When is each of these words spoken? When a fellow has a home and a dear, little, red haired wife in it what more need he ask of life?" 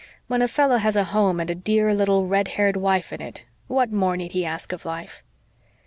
When 0.25 0.41
a 0.41 0.47
fellow 0.47 0.77
has 0.77 0.95
a 0.95 1.03
home 1.03 1.39
and 1.39 1.47
a 1.51 1.53
dear, 1.53 1.93
little, 1.93 2.25
red 2.25 2.47
haired 2.57 2.75
wife 2.75 3.13
in 3.13 3.21
it 3.21 3.45
what 3.67 3.91
more 3.91 4.17
need 4.17 4.31
he 4.31 4.43
ask 4.43 4.71
of 4.73 4.83
life?" 4.83 5.21